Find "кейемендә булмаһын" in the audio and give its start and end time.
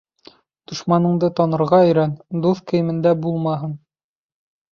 2.71-3.79